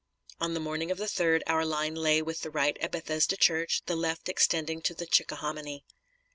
[0.39, 3.83] On the morning of the 3d our line lay with the right at Bethesda Church,
[3.85, 5.85] the left extending to the Chickahominy.